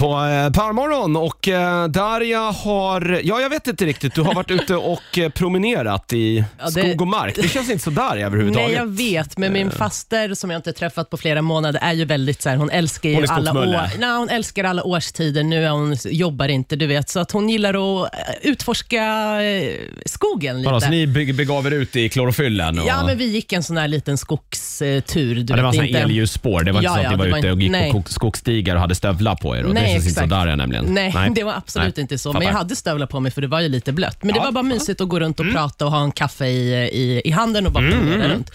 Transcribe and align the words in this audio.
På 0.00 0.06
eh, 0.06 0.50
Parmorgon 0.52 1.16
och 1.16 1.48
eh, 1.48 1.88
Darja 1.88 2.40
har, 2.40 3.20
ja 3.24 3.40
jag 3.40 3.50
vet 3.50 3.66
inte 3.66 3.84
riktigt, 3.86 4.14
du 4.14 4.20
har 4.22 4.34
varit 4.34 4.50
ute 4.50 4.76
och 4.76 5.18
eh, 5.18 5.28
promenerat 5.30 6.12
i 6.12 6.44
Ja, 6.58 6.64
det- 6.64 6.70
skog 6.70 7.00
och 7.00 7.06
mark. 7.08 7.34
Det 7.34 7.48
känns 7.48 7.70
inte 7.70 7.84
så 7.84 7.90
Darja 7.90 8.26
överhuvudtaget. 8.26 8.68
Nej, 8.68 8.76
jag 8.76 8.86
vet, 8.86 9.38
men 9.38 9.52
min 9.52 9.70
faster 9.70 10.34
som 10.34 10.50
jag 10.50 10.58
inte 10.58 10.72
träffat 10.72 11.10
på 11.10 11.16
flera 11.16 11.42
månader 11.42 11.80
är 11.82 11.92
ju 11.92 12.04
väldigt 12.04 12.42
så 12.42 12.48
här, 12.48 12.56
hon 12.56 12.70
älskar 12.70 13.08
ju 13.08 13.14
Hon 13.14 13.24
är 13.24 13.28
alla 13.32 13.50
skogsmulle. 13.50 13.78
år, 13.78 13.90
nej, 13.98 14.10
hon 14.18 14.28
älskar 14.28 14.64
alla 14.64 14.82
årstider. 14.84 15.42
Nu 15.42 15.64
är 15.64 15.70
hon, 15.70 15.96
jobbar 16.04 16.48
inte, 16.48 16.76
du 16.76 16.86
vet, 16.86 17.08
så 17.08 17.20
att 17.20 17.32
hon 17.32 17.48
gillar 17.48 17.70
att 18.04 18.14
eh, 18.14 18.18
utforska 18.42 19.02
eh, 19.42 19.72
skogen 20.06 20.56
lite. 20.58 20.68
Vadå, 20.70 20.80
så 20.80 20.90
ni 20.90 21.06
beg- 21.06 21.32
begav 21.36 21.66
er 21.66 21.70
ut 21.70 21.96
i 21.96 22.08
klorofyllen? 22.08 22.78
Och... 22.78 22.86
Ja, 22.86 23.04
men 23.06 23.18
vi 23.18 23.24
gick 23.24 23.52
en 23.52 23.62
sån 23.62 23.76
här 23.76 23.88
liten 23.88 24.18
skogstur. 24.18 25.34
Du 25.34 25.40
Ja, 25.40 25.44
det 25.44 25.54
vet, 25.54 25.62
var 25.64 25.72
sån 25.72 25.84
inte- 25.84 25.98
elljusspår. 26.00 26.62
Det 26.64 26.72
var 26.72 26.80
inte 26.80 26.84
Ja, 26.84 26.92
så 26.94 26.98
att 26.98 27.04
ja, 27.04 27.10
ni 27.10 27.16
var 27.16 27.24
det 27.24 27.30
var 27.32 27.38
ute 27.38 27.50
och 27.52 27.60
gick 27.62 27.70
nej. 27.70 27.92
på 27.92 28.02
skogsstigar 28.06 28.74
och 28.74 28.80
hade 28.80 28.94
stövlar 28.94 29.34
på 29.36 29.56
er. 29.56 29.64
Och 29.64 29.74
det 29.74 29.87
Nej, 29.88 29.94
känns 29.94 30.04
inte 30.06 30.14
så 30.14 30.20
exakt. 30.24 30.30
Darja 30.30 30.56
nämligen. 30.56 30.84
Nej, 30.84 31.30
det 31.34 31.42
var 31.44 31.52
absolut 31.52 31.96
Nej. 31.96 32.02
inte 32.02 32.18
så. 32.18 32.28
Fattar. 32.32 32.38
Men 32.40 32.48
jag 32.48 32.54
hade 32.58 32.76
stövlar 32.76 33.06
på 33.06 33.20
mig 33.20 33.32
för 33.32 33.40
det 33.40 33.46
var 33.48 33.60
ju 33.60 33.68
lite 33.68 33.92
blött. 33.92 34.22
Men 34.22 34.32
det 34.34 34.38
Ja, 34.38 34.44
var 34.44 34.52
bara 34.52 34.62
mysigt 34.62 35.00
att 35.00 35.08
gå 35.08 35.20
runt 35.20 35.40
och 35.40 35.46
prata 35.52 35.84
och 35.86 35.90
ha 35.92 36.02
en 36.04 36.12
kaffe 36.12 36.46
i, 36.46 36.72
i, 36.92 37.22
i 37.24 37.30
handen 37.30 37.66
och 37.66 37.72
bara 37.72 37.84
Mm, 37.84 37.98
promenera 37.98 38.28
runt. 38.34 38.50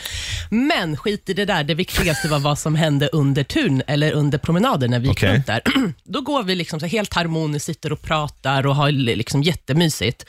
Men 0.49 0.97
skit 0.97 1.29
i 1.29 1.33
det 1.33 1.45
där. 1.45 1.63
Det 1.63 1.73
viktigaste 1.73 2.27
var 2.27 2.39
vad 2.39 2.59
som 2.59 2.75
hände 2.75 3.07
under 3.07 3.43
turen 3.43 3.81
eller 3.88 4.11
under 4.11 4.38
promenaden 4.38 4.91
när 4.91 4.99
vi 4.99 5.07
gick 5.07 5.17
Okej. 5.17 5.33
runt 5.33 5.47
där. 5.47 5.61
Då 6.03 6.21
går 6.21 6.43
vi 6.43 6.55
liksom 6.55 6.79
så 6.79 6.85
helt 6.85 7.13
harmoniskt, 7.13 7.65
sitter 7.65 7.91
och 7.93 8.02
pratar 8.02 8.67
och 8.67 8.75
har 8.75 8.91
liksom 8.91 9.43
jättemysigt. 9.43 10.25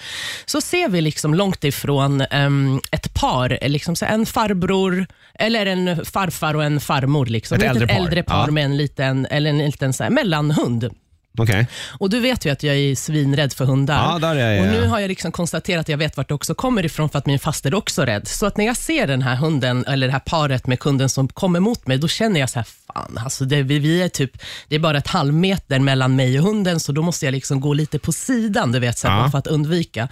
Så 0.46 0.60
ser 0.60 0.88
vi 0.88 1.00
liksom 1.00 1.34
långt 1.34 1.64
ifrån 1.64 2.20
em, 2.20 2.80
ett 2.92 3.14
par, 3.14 3.58
liksom 3.68 3.96
så 3.96 4.04
en 4.04 4.26
farbror, 4.26 5.06
eller 5.34 5.66
en 5.66 6.04
farfar 6.04 6.54
och 6.54 6.64
en 6.64 6.80
farmor. 6.80 7.26
Liksom. 7.26 7.54
Ett 7.56 7.60
litet 7.62 7.76
äldre 7.76 7.86
par. 7.86 7.96
äldre 8.04 8.22
par 8.22 8.46
Ja. 8.46 8.50
med 8.52 8.64
en 8.64 8.76
liten, 8.76 9.26
eller 9.26 9.50
en 9.50 9.58
liten 9.58 9.92
så 9.92 10.02
här 10.02 10.10
mellanhund. 10.10 10.90
Okej. 11.38 11.66
Och 11.98 12.10
du 12.10 12.20
vet 12.20 12.44
ju 12.44 12.50
att 12.52 12.62
jag 12.62 12.76
är 12.76 12.94
svinrädd 12.94 13.52
för 13.52 13.64
hundar. 13.64 14.12
Ja, 14.12 14.18
där 14.18 14.36
är 14.36 14.52
jag. 14.52 14.66
Och 14.66 14.72
nu 14.72 14.86
har 14.86 15.00
jag 15.00 15.08
liksom 15.08 15.32
konstaterat 15.32 15.80
att 15.80 15.88
jag 15.88 15.98
vet 15.98 16.16
vart 16.16 16.28
det 16.28 16.34
också 16.34 16.54
kommer 16.54 16.84
ifrån 16.84 17.08
för 17.08 17.18
att 17.18 17.26
min 17.26 17.38
faster 17.38 17.70
är 17.70 17.74
också 17.74 18.02
rädd. 18.04 18.28
Så 18.28 18.46
att 18.46 18.56
när 18.56 18.64
jag 18.66 18.76
ser 18.76 19.06
den 19.06 19.22
här 19.22 19.36
hunden, 19.36 19.84
eller 19.86 20.06
det 20.06 20.12
här 20.12 20.20
paret 20.20 20.66
med 20.66 20.80
kunden 20.80 21.08
som 21.08 21.28
kommer 21.28 21.60
mot 21.60 21.86
mig, 21.86 21.98
då 21.98 22.08
känner 22.08 22.40
jag 22.40 22.50
så 22.50 22.58
här, 22.58 22.66
fan, 22.86 23.18
alltså 23.24 23.44
det, 23.44 23.62
vi, 23.62 24.02
är 24.02 24.08
typ, 24.08 24.30
det 24.68 24.74
är 24.74 24.78
bara 24.80 24.98
ett 24.98 25.08
halvmeter 25.08 25.78
mellan 25.78 26.16
mig 26.16 26.38
och 26.38 26.44
hunden, 26.44 26.80
så 26.80 26.92
då 26.92 27.02
måste 27.02 27.24
jag 27.24 27.32
liksom 27.32 27.60
gå 27.60 27.72
lite 27.74 27.98
på 27.98 28.12
sidan, 28.12 28.72
du 28.72 28.78
vet, 28.78 28.98
så 28.98 29.08
här, 29.08 29.18
Ja. 29.22 29.30
för 29.30 29.38
att 29.38 29.46
undvika. 29.46 30.08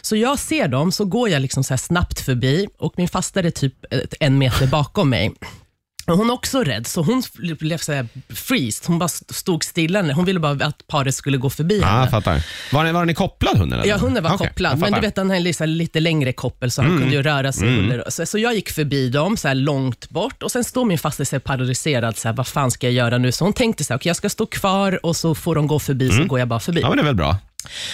Så 0.00 0.16
jag 0.16 0.38
ser 0.38 0.68
dem, 0.68 0.92
så 0.92 1.04
går 1.04 1.28
jag 1.28 1.42
liksom 1.42 1.64
så 1.64 1.76
snabbt 1.76 2.20
förbi 2.20 2.68
och 2.78 2.94
min 2.96 3.08
faster 3.08 3.44
är 3.44 3.50
typ 3.50 3.74
en 4.20 4.38
meter 4.38 4.66
bakom 4.66 5.10
mig. 5.10 5.32
Hon 6.06 6.30
är 6.30 6.34
också 6.34 6.64
rädd, 6.64 6.86
så 6.86 7.02
hon 7.02 7.22
blev 7.58 7.78
så 7.78 7.92
här 7.92 8.06
freeze. 8.28 8.82
Hon 8.86 8.98
bara 8.98 9.08
stod 9.08 9.64
stilla. 9.64 10.12
Hon 10.12 10.24
ville 10.24 10.40
bara 10.40 10.66
att 10.66 10.86
paret 10.86 11.14
skulle 11.14 11.36
gå 11.38 11.50
förbi 11.50 11.78
Ja, 11.80 11.86
henne. 11.86 12.10
fattar. 12.10 12.46
Var 12.72 12.84
den, 12.84 12.94
var 12.94 13.06
den 13.06 13.14
kopplad 13.14 13.58
hunden? 13.58 13.78
Eller? 13.80 13.88
Ja, 13.90 13.96
hunden 13.96 14.22
var 14.22 14.34
Okej, 14.34 14.48
kopplad, 14.48 14.78
men 14.78 14.92
du 14.92 15.00
vet 15.00 15.14
den 15.14 15.30
här 15.30 15.40
lite, 15.40 15.66
lite 15.66 16.00
längre 16.00 16.32
koppel 16.32 16.70
så 16.70 16.82
han 16.82 16.98
kunde 16.98 17.14
ju 17.14 17.22
röra 17.22 17.52
sig. 17.52 17.78
under. 17.78 18.04
Så, 18.08 18.26
så 18.26 18.38
jag 18.38 18.54
gick 18.54 18.70
förbi 18.70 19.08
dem 19.08 19.36
så 19.36 19.48
här 19.48 19.54
långt 19.54 20.10
bort 20.10 20.42
och 20.42 20.50
sen 20.50 20.64
står 20.64 20.84
min 20.84 20.98
faster 20.98 21.24
så 21.24 21.40
paralyserad, 21.40 22.16
så 22.16 22.28
här, 22.28 22.34
vad 22.34 22.46
fan 22.46 22.70
ska 22.70 22.86
jag 22.86 22.94
göra 22.94 23.18
nu? 23.18 23.32
Så 23.32 23.44
hon 23.44 23.52
tänkte 23.52 23.84
så 23.84 23.92
här, 23.92 23.98
okay, 23.98 24.10
jag 24.10 24.16
ska 24.16 24.28
stå 24.28 24.46
kvar 24.46 25.06
och 25.06 25.16
så 25.16 25.34
får 25.34 25.54
de 25.54 25.66
gå 25.66 25.78
förbi, 25.78 26.10
så 26.10 26.24
går 26.24 26.38
jag 26.38 26.48
bara 26.48 26.60
förbi. 26.60 26.80
Ja, 26.80 26.88
men 26.88 26.96
det 26.96 27.02
är 27.02 27.06
väl 27.06 27.14
bra. 27.14 27.36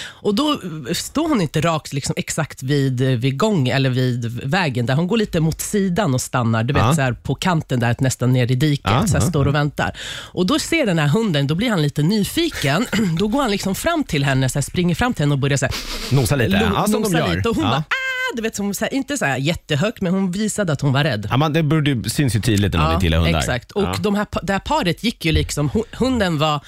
Och 0.09 0.35
då 0.35 0.61
står 0.95 1.29
hon 1.29 1.41
inte 1.41 1.61
rakt 1.61 1.93
liksom, 1.93 2.15
exakt 2.19 2.63
vid, 2.63 3.01
eh, 3.01 3.09
vid 3.09 3.39
gång 3.39 3.69
eller 3.69 3.91
vid 3.91 4.41
vägen, 4.45 4.87
där 4.87 4.95
hon 4.95 5.07
går 5.07 5.17
lite 5.17 5.41
mot 5.41 5.61
sidan 5.61 6.15
och 6.15 6.21
stannar, 6.21 6.65
du 6.65 6.75
vet, 6.75 6.83
Ja. 6.83 6.95
så 6.95 7.01
här, 7.01 7.13
på 7.13 7.35
kanten 7.35 7.81
där, 7.81 7.97
nästan 7.99 8.33
ner 8.33 8.53
i 8.53 8.55
diket, 8.55 8.91
Ja, 8.91 9.07
så 9.07 9.17
här, 9.17 9.25
ja, 9.25 9.31
står 9.31 9.49
och 9.49 9.55
väntar. 9.55 9.97
Och 10.33 10.47
Då 10.47 10.59
ser 10.59 10.87
den 10.87 10.99
här 10.99 11.09
hunden, 11.09 11.47
då 11.47 11.55
blir 11.55 11.71
han 11.71 11.83
lite 11.83 12.03
nyfiken. 12.03 12.87
Då 13.19 13.29
går 13.29 13.43
han 13.43 13.51
liksom 13.51 13.75
fram 13.75 14.05
till 14.05 14.25
henne, 14.25 14.49
så 14.49 14.59
här, 14.59 14.63
springer 14.63 14.95
fram 14.95 15.15
till 15.15 15.23
henne 15.23 15.33
och 15.35 15.39
börjar 15.39 15.57
så 15.57 15.67
här, 15.67 15.75
Nosa 16.13 16.37
lite. 16.37 16.51
lo- 16.61 16.67
Ja, 16.75 16.87
som 16.87 17.03
de 17.03 17.13
gör. 17.13 17.37
lite. 17.37 17.49
Och 17.49 17.57
hon 17.57 17.65
ja. 17.65 17.71
bara, 17.71 17.77
ah! 17.79 18.37
Du 18.37 18.43
vet, 18.43 18.57
som, 18.57 18.75
så 18.75 18.85
här, 18.85 18.95
inte 18.95 19.17
så 19.19 19.25
här 19.25 19.37
jättehögt, 19.37 20.01
men 20.01 20.13
hon 20.15 20.31
visade 20.33 20.73
att 20.73 20.81
hon 20.81 20.93
var 20.93 21.05
rädd. 21.05 21.27
Ja, 21.31 21.37
man, 21.37 21.53
det 21.53 21.63
borde, 21.63 22.11
syns 22.11 22.37
ju 22.37 22.41
tydligt 22.41 22.73
när 22.73 22.81
man 22.81 22.95
inte 22.95 23.07
gillar 23.07 23.19
hundar. 23.19 23.39
Exakt. 23.39 23.71
Och 23.73 23.83
Ja. 23.83 23.95
de 24.01 24.15
här, 24.15 24.27
det 24.43 24.53
här 24.53 24.61
paret 24.61 25.05
gick 25.05 25.25
ju 25.25 25.33
liksom, 25.33 25.71
hu- 25.71 25.85
hunden 25.93 26.39
var 26.39 26.61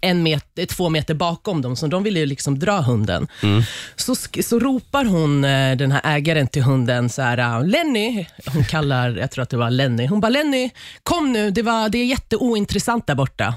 en 0.00 0.22
meter, 0.22 0.66
två 0.66 0.88
meter 0.88 1.14
bakom 1.14 1.62
dem, 1.62 1.76
så 1.76 1.86
de 1.86 2.02
ville 2.02 2.20
ju 2.20 2.26
liksom 2.26 2.58
dra 2.58 2.80
hunden. 2.80 3.28
Mm. 3.42 3.62
Så, 3.96 4.14
så 4.42 4.58
ropar 4.58 5.04
hon, 5.04 5.44
eh, 5.44 5.76
den 5.76 5.92
här 5.92 6.00
ägaren 6.04 6.48
till 6.48 6.62
hunden, 6.62 7.08
så 7.08 7.22
här, 7.22 7.38
ah, 7.38 7.60
Lenny, 7.60 8.26
hon 8.46 8.64
kallar, 8.64 9.10
jag 9.16 9.30
tror 9.30 9.42
att 9.42 9.50
det 9.50 9.56
var 9.56 9.70
Lenny, 9.70 10.06
hon 10.06 10.20
bara 10.20 10.28
Lenny, 10.28 10.70
kom 11.02 11.32
nu, 11.32 11.50
det, 11.50 11.62
var, 11.62 11.88
det 11.88 11.98
är 11.98 12.06
jätteointressant 12.06 13.06
där 13.06 13.14
borta. 13.14 13.54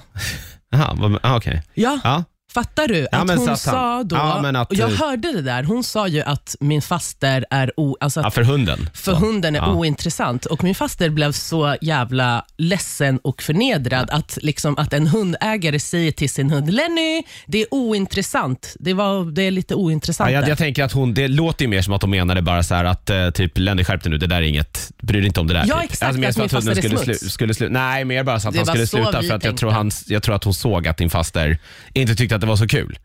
Jaha, 0.71 1.19
ja, 1.23 1.37
okej. 1.37 1.63
Ja, 1.73 1.99
Ja. 2.03 2.23
Fattar 2.55 2.87
du? 2.87 3.07
Att 3.11 3.29
hon 3.37 3.49
att 3.49 3.59
sa 3.59 4.03
då, 4.03 4.15
Ja, 4.15 4.59
att- 4.61 4.69
och 4.69 4.75
jag 4.75 4.87
hörde 4.89 5.31
det 5.31 5.41
där, 5.41 5.63
hon 5.63 5.83
sa 5.83 6.07
ju 6.07 6.21
att 6.21 6.55
min 6.59 6.81
faster 6.81 7.45
är 7.49 7.71
o, 7.77 7.97
alltså 7.99 8.19
att 8.19 8.25
ja, 8.25 8.31
för 8.31 8.43
hunden. 8.43 8.89
för 8.93 9.11
Så. 9.11 9.17
hunden 9.17 9.55
är 9.55 9.69
ointressant. 9.69 10.45
Och 10.45 10.63
Min 10.63 10.75
faster 10.75 11.09
blev 11.09 11.31
så 11.31 11.75
jävla 11.81 12.45
ledsen 12.57 13.19
och 13.23 13.41
förnedrad 13.41 14.09
att, 14.11 14.37
liksom, 14.41 14.77
att 14.77 14.93
en 14.93 15.07
hundägare 15.07 15.79
säger 15.79 16.11
till 16.11 16.29
sin 16.29 16.49
hund, 16.49 16.73
Lenny, 16.73 17.23
det 17.47 17.61
är 17.61 17.67
ointressant. 17.71 18.75
Det, 18.79 18.93
var, 18.93 19.31
det 19.31 19.41
är 19.41 19.51
lite 19.51 19.75
ointressant 19.75 20.29
Ja, 20.29 20.33
jag, 20.35 20.43
där." 20.43 20.49
jag 20.49 20.57
tänker 20.57 20.83
att 20.83 20.91
hon, 20.91 21.13
det 21.13 21.27
låter 21.27 21.65
ju 21.65 21.69
mer 21.69 21.81
som 21.81 21.93
att 21.93 22.01
hon 22.01 22.11
menade 22.11 22.41
bara 22.41 22.63
så 22.63 22.75
här 22.75 22.85
att 22.85 23.09
eh, 23.09 23.29
typ 23.29 23.57
Lenny 23.57 23.83
skärp 23.83 24.03
dig 24.03 24.11
nu, 24.11 24.17
det 24.17 24.27
där 24.27 24.35
är 24.37 24.41
inget, 24.41 24.91
bry 25.01 25.19
dig 25.19 25.27
inte 25.27 25.39
om 25.39 25.47
det 25.47 25.53
där. 25.53 25.65
Ja, 25.67 25.81
typ. 25.81 25.91
exakt, 25.91 26.17
mer 26.17 26.29
att 26.29 26.37
min 26.37 26.45
att 26.45 26.51
hunden 26.51 26.75
faster 26.75 26.89
är 26.93 26.97
skulle, 26.97 27.15
smuts. 27.17 27.33
skulle 27.33 27.53
slu, 27.53 27.69
Nej, 27.69 28.05
mer 28.05 28.23
bara 28.23 28.39
så 28.39 28.47
att 28.47 28.53
Det 28.53 28.59
han 28.59 28.65
skulle 28.67 28.87
sluta 28.87 29.21
för 29.23 29.33
att 29.33 29.43
jag 29.43 29.57
tror, 29.57 29.71
han, 29.71 29.91
jag 30.07 30.23
tror 30.23 30.35
att 30.35 30.43
hon 30.43 30.53
såg 30.53 30.87
att 30.87 30.97
din 30.97 31.09
faster 31.09 31.57
inte 31.93 32.15
tyckte 32.15 32.35
att 32.35 32.44
det 32.45 32.49
var 32.49 32.55
så 32.55 32.67
kul. 32.67 32.99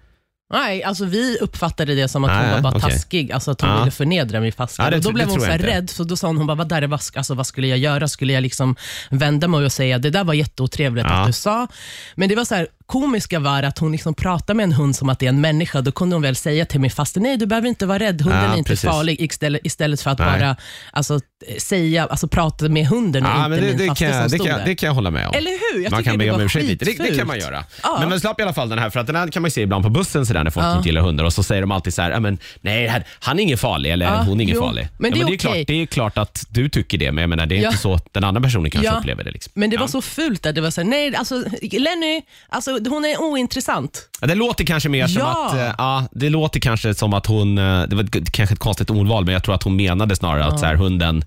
Nej, 0.53 0.83
alltså 0.85 1.05
vi 1.05 1.39
uppfattade 1.41 1.95
det 1.95 2.09
som 2.09 2.25
att 2.25 2.31
hon 2.31 2.41
Nej, 2.47 2.55
var 2.55 2.61
bara 2.61 2.77
okej. 2.77 2.91
taskig, 2.93 3.33
alltså 3.33 3.51
att 3.51 3.61
hon 3.61 3.71
Ja. 3.71 3.79
ville 3.79 3.91
förnedra 3.91 4.41
min 4.41 4.53
faster. 4.53 4.83
Ja, 4.85 4.91
det 4.91 4.97
och 4.97 5.03
då 5.03 5.11
tr- 5.11 5.13
blev 5.15 5.27
det 5.27 5.33
hon 5.33 5.39
tror 5.39 5.47
så 5.47 5.53
jag 5.53 5.59
här 5.59 5.67
inte. 5.67 5.77
rädd, 5.81 5.91
så 5.91 6.05
då 6.05 6.17
sa 6.17 6.27
hon, 6.27 6.37
hon 6.37 6.47
bara, 6.47 6.55
vad, 6.55 6.69
där, 6.69 6.83
vad, 6.83 7.01
alltså, 7.15 7.35
vad 7.35 7.47
skulle 7.47 7.67
jag 7.67 7.79
göra? 7.79 8.09
Skulle 8.09 8.33
jag 8.33 8.43
liksom 8.43 8.77
vända 9.11 9.49
mig 9.49 9.65
och 9.65 9.73
säga, 9.73 9.99
det 9.99 10.11
där 10.11 10.25
var 10.25 10.35
jätteotrevligt 10.35 11.07
Ja. 11.11 11.21
att 11.21 11.27
du 11.27 11.33
sa. 11.33 11.67
Men 12.15 12.29
det 12.29 12.35
var 12.37 12.45
så 12.45 12.55
här, 12.55 12.67
komiska 12.91 13.39
var 13.39 13.63
att 13.63 13.79
hon 13.79 13.93
liksom 13.93 14.15
pratar 14.15 14.55
med 14.55 14.65
en 14.65 14.73
hund 14.73 14.97
som 14.97 15.09
att 15.09 15.19
det 15.19 15.27
är 15.27 15.29
en 15.29 15.41
människa. 15.41 15.81
Då 15.81 15.93
kunde 15.93 16.15
hon 16.17 16.23
väl 16.23 16.37
säga 16.37 16.65
till 16.67 16.81
min 16.81 16.91
faster, 16.91 17.21
nej 17.21 17.37
du 17.37 17.47
behöver 17.47 17.69
inte 17.69 17.87
vara 17.87 17.99
rädd, 17.99 18.21
hunden 18.23 18.45
Ja, 18.45 18.53
är 18.53 18.59
inte 18.59 18.71
precis. 18.71 18.91
farlig. 18.91 19.21
Istället, 19.21 19.61
istället 19.65 20.01
för 20.03 20.11
att 20.11 20.19
Nej. 20.19 20.41
bara 20.41 20.57
alltså, 20.93 21.21
säga, 21.59 22.05
alltså, 22.07 22.29
prata 22.29 22.69
med 22.69 22.87
hunden 22.87 23.25
och 23.27 23.31
Ja, 23.31 23.45
inte 23.45 23.57
det, 23.61 23.67
min 23.67 23.77
det, 23.77 23.87
kan, 23.87 23.97
som 23.97 24.07
jag- 24.07 24.25
det, 24.25 24.29
stod 24.31 24.47
kan, 24.47 24.59
där. 24.59 24.65
det 24.67 24.75
kan 24.75 24.87
jag 24.87 24.95
hålla 24.95 25.11
med 25.11 25.29
om. 25.29 25.35
Eller 25.35 25.75
hur? 25.75 25.83
Jag 25.83 25.91
man 25.93 26.05
kan 26.05 26.19
be 26.19 26.31
om 26.31 26.41
ursäkt 26.41 26.67
lite. 26.67 26.85
Det, 26.85 26.93
det 27.11 27.17
kan 27.19 27.27
man 27.27 27.39
göra. 27.39 27.65
Ja. 27.83 27.97
Men 28.01 28.09
man 28.09 28.21
slapp 28.21 28.41
i 28.41 28.43
alla 28.43 28.53
fall 28.53 28.69
den 28.69 28.79
här, 28.79 28.91
för 28.91 29.01
att 29.01 29.07
den 29.07 29.17
här 29.17 29.29
kan 29.29 29.43
man 29.43 29.51
se 29.51 29.61
ibland 29.63 29.85
på 29.85 29.91
bussen 29.91 30.27
så 30.27 30.33
där 30.33 30.45
när 30.45 30.51
folk 30.51 30.67
inte 30.77 30.89
gillar 30.89 31.03
hundar 31.03 31.25
och 31.25 31.33
så 31.33 31.43
säger 31.43 31.61
de 31.61 31.71
alltid 31.71 31.95
så 31.95 32.03
här, 32.03 32.11
"Ja, 32.11 32.21
men, 32.21 32.39
nej 32.61 33.03
han- 33.21 33.39
är 33.39 33.43
ingen 33.43 33.59
farlig 33.59 33.91
eller 33.93 34.07
Ja, 34.07 34.23
hon 34.27 34.41
är 34.41 34.45
ingen 34.45 34.57
jo, 34.57 34.63
farlig. 34.63 34.89
men 34.99 35.11
ja, 35.11 35.15
det 35.15 35.21
är 35.21 35.25
men 35.25 35.33
är 35.33 35.37
okej. 35.37 35.39
klart, 35.39 35.67
det 35.67 35.83
är 35.83 35.87
klart 35.87 36.19
att 36.19 36.45
du 36.49 36.69
tycker 36.69 36.99
det, 36.99 37.13
men 37.13 37.23
jag 37.23 37.29
menar, 37.29 37.47
det 37.47 37.57
är 37.59 37.63
Ja. 37.63 37.69
inte 37.69 37.79
så 37.81 37.95
att 37.95 38.09
den 38.15 38.25
andra 38.25 38.41
personen 38.43 38.71
kanske 38.71 38.91
Ja. 38.93 38.99
upplever 38.99 39.25
det. 39.25 39.31
Liksom. 39.31 39.53
Men 39.55 39.71
det 39.71 39.77
var 39.77 39.85
ja. 39.85 39.89
så 39.89 40.03
fult 40.03 40.47
att 40.47 40.55
det 40.55 40.61
var 40.61 40.71
så 40.71 40.81
här, 40.81 40.89
nej, 40.89 41.15
alltså 41.17 41.35
Lenny, 41.73 42.23
alltså, 42.49 42.80
hon 42.89 43.05
är 43.05 43.21
ointressant. 43.23 44.09
Ja, 44.21 44.27
det 44.27 44.35
låter 44.35 44.65
kanske 44.65 44.89
mer 44.89 45.07
som 45.07 45.21
Ja. 45.21 45.47
att, 45.49 45.55
eh, 45.55 45.75
ja, 45.79 46.05
det 46.13 46.29
låter 46.31 46.61
kanske 46.61 46.95
som 46.95 47.15
att 47.15 47.27
hon, 47.27 47.59
eh, 47.59 47.83
det 47.83 47.97
var 47.97 48.03
ett- 48.03 48.33
kanske 48.33 48.53
ett 48.53 48.59
konstigt 48.59 48.91
ordval, 48.91 49.25
men 49.25 49.35
jag 49.35 49.45
tror 49.45 49.55
att 49.55 49.63
hon 49.63 49.77
menade 49.77 50.17
snarare 50.17 50.45
att 50.45 50.61
så 50.61 50.67
här, 50.67 50.75
hunden, 50.75 51.25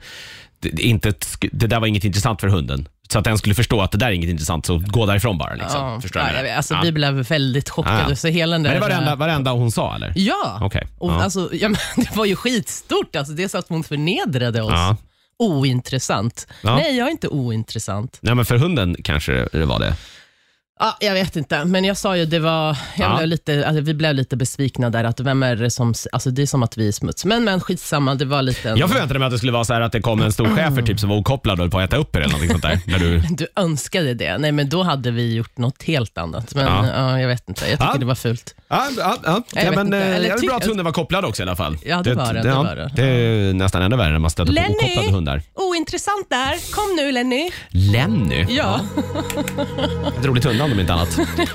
det, 0.59 0.69
det 0.69 0.83
inte, 0.83 1.09
sk- 1.11 1.49
det 1.51 1.67
där 1.67 1.79
var 1.79 1.87
inget 1.87 2.03
intressant 2.03 2.41
för 2.41 2.47
hunden. 2.47 2.87
Så 3.11 3.19
att 3.19 3.25
den 3.25 3.37
skulle 3.37 3.55
förstå 3.55 3.81
att 3.81 3.91
det 3.91 3.97
där 3.97 4.07
är 4.07 4.11
inget 4.11 4.29
intressant, 4.29 4.65
så 4.65 4.77
gå 4.87 5.05
därifrån 5.05 5.37
bara. 5.37 5.53
Liksom. 5.53 5.81
Ja, 5.85 6.01
Förstår 6.01 6.19
du 6.19 6.23
vad 6.23 6.29
jag 6.33 6.37
jag 6.37 6.43
menar? 6.43 6.49
vet, 6.49 6.57
alltså. 6.57 6.79
Vi 6.83 6.91
blev 6.91 7.13
väldigt 7.13 7.69
chockade. 7.69 7.97
Ja, 8.01 8.09
ja. 8.09 8.15
Så 8.15 8.27
hela 8.27 8.51
den 8.51 8.63
där, 8.63 8.69
Men 8.71 8.81
det 8.81 8.87
var 8.87 8.89
varenda, 8.95 9.15
varenda 9.15 9.51
hon 9.51 9.71
sa 9.71 9.95
eller? 9.95 10.13
Ja, 10.15 10.59
Okej, 10.61 10.87
och 10.99 11.11
ja. 11.11 11.23
Alltså, 11.23 11.49
ja 11.53 11.69
men, 11.69 11.77
det 12.05 12.15
var 12.15 12.25
ju 12.25 12.35
skitstort. 12.35 13.15
Alltså, 13.15 13.33
det 13.33 13.43
är 13.43 13.47
så 13.47 13.57
att 13.57 13.69
hon 13.69 13.83
förnedrade 13.83 14.61
oss. 14.61 14.71
Ja. 14.73 14.97
Ointressant. 15.39 16.47
Ja. 16.61 16.75
Nej, 16.75 16.97
jag 16.97 17.07
är 17.07 17.11
inte 17.11 17.27
ointressant. 17.27 18.17
Nej, 18.21 18.35
men 18.35 18.45
för 18.45 18.57
hunden 18.57 18.95
kanske 19.03 19.47
det 19.51 19.65
var 19.65 19.79
det. 19.79 19.95
Ja, 20.79 20.97
jag 20.99 21.13
vet 21.13 21.35
inte, 21.35 21.65
men 21.65 21.83
jag 21.85 21.97
sa 21.97 22.17
ju 22.17 22.25
det 22.25 22.39
var, 22.39 22.77
jag 22.97 23.11
Ja. 23.11 23.17
blev 23.17 23.27
lite, 23.27 23.67
alltså, 23.67 23.81
vi 23.81 23.93
blev 23.93 24.15
lite 24.15 24.35
besvikna 24.37 24.89
där. 24.89 25.03
Att 25.03 25.19
vem 25.19 25.43
är 25.43 25.55
det 25.55 25.69
som, 25.71 25.93
alltså, 26.11 26.29
det 26.31 26.41
är 26.41 26.45
som 26.45 26.63
att 26.63 26.77
vi 26.77 26.87
är 26.87 26.91
smuts. 26.91 27.25
Men, 27.25 27.43
men 27.43 27.59
skitsamma, 27.61 28.15
det 28.15 28.25
var 28.25 28.41
lite... 28.41 28.69
en- 28.69 28.77
Jag 28.77 28.89
förväntade 28.89 29.19
mig 29.19 29.25
att 29.25 29.31
det 29.31 29.37
skulle 29.37 29.51
vara 29.51 29.63
så 29.65 29.73
här 29.73 29.81
att 29.81 29.91
det 29.91 30.01
kom 30.01 30.21
en 30.21 30.31
stor 30.31 30.45
schäfer 30.49 30.81
typ, 30.81 30.99
som 30.99 31.09
var 31.09 31.15
okopplad 31.17 31.53
och 31.59 31.63
höll 31.63 31.71
på 31.71 31.79
att 31.79 31.83
äta 31.89 31.97
upp 31.97 32.15
er 32.15 32.19
eller 32.19 32.29
någonting 32.31 32.49
sånt 32.51 32.63
där. 32.63 32.79
När 32.87 32.99
du... 32.99 33.19
Du 33.29 33.47
önskade 33.55 34.13
det. 34.13 34.37
Nej, 34.37 34.51
men 34.51 34.69
då 34.69 34.83
hade 34.83 35.11
vi 35.11 35.33
gjort 35.35 35.57
något 35.57 35.83
helt 35.83 36.17
annat. 36.17 36.55
Men 36.55 36.65
Ja. 36.65 36.87
ja. 36.95 37.19
jag 37.19 37.27
vet 37.27 37.49
inte, 37.49 37.61
jag 37.69 37.79
tycker 37.79 37.91
Ja. 37.93 37.99
det 37.99 38.05
var 38.05 38.15
fult. 38.15 38.55
Ja, 38.69 38.87
ja, 38.97 39.17
ja. 39.23 39.43
Jag 39.53 39.63
ja 39.63 39.69
vet 39.69 39.75
men 39.75 39.85
inte. 39.87 39.97
eh, 39.97 40.15
Eller 40.15 40.27
det 40.29 40.33
är 40.35 40.39
ty- 40.39 40.47
bra 40.47 40.55
att 40.57 40.65
hunden 40.65 40.85
var 40.85 40.91
kopplad 40.93 41.25
också 41.25 41.41
i 41.41 41.45
alla 41.45 41.55
fall. 41.55 41.77
Ja, 41.85 42.01
det 42.03 42.13
var 42.13 42.33
det, 42.33 42.41
det 42.41 42.47
ja, 42.49 42.63
var 42.63 42.75
det. 42.75 42.91
det 42.95 43.03
är 43.05 43.53
nästan 43.53 43.81
ännu 43.81 43.95
värre 43.97 44.11
när 44.11 44.19
man 44.19 44.31
stöter 44.31 44.51
på 44.51 44.53
Lenny! 44.55 44.67
okopplade 44.75 45.11
hundar. 45.11 45.41
Ointressant 45.93 46.29
där. 46.29 46.71
Kom 46.75 46.95
nu 46.95 47.11
Lenny. 47.11 47.51
Lenny? 47.69 48.45
Ja. 48.49 48.79
Ett 50.19 50.25
roligt 50.25 50.43
hundnamn 50.43 50.73
om 50.73 50.79
inte 50.79 50.93
annat. 50.93 51.19